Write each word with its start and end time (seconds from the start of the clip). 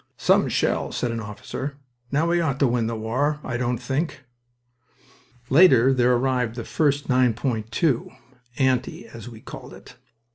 "Some 0.17 0.49
shell!" 0.49 0.91
said 0.91 1.11
an 1.11 1.19
officer. 1.19 1.75
"Now 2.11 2.27
we 2.29 2.41
ought 2.41 2.57
to 2.61 2.65
win 2.67 2.87
the 2.87 2.95
war 2.95 3.39
I 3.43 3.55
don't 3.57 3.77
think!" 3.77 4.23
Later 5.47 5.93
there 5.93 6.15
arrived 6.15 6.55
the 6.55 6.63
first 6.65 7.05
9.2 7.07 7.09
(nine 7.09 7.33
point 7.35 7.71
two) 7.71 8.09
"aunty," 8.57 9.05
as 9.05 9.29
we 9.29 9.41
called 9.41 9.75
it. 9.75 9.97